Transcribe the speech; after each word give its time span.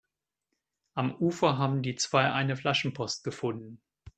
Am 0.95 1.13
Ufer 1.13 1.59
haben 1.59 1.83
die 1.83 1.93
zwei 1.95 2.31
eine 2.31 2.55
Flaschenpost 2.55 3.23
gefunden. 3.23 3.79